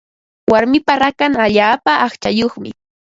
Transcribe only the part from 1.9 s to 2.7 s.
aqchayuqmi.